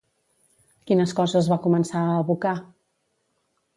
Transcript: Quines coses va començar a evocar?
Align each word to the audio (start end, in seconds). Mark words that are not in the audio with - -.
Quines 0.91 1.13
coses 1.19 1.49
va 1.53 1.59
començar 1.67 2.01
a 2.07 2.17
evocar? 2.25 2.55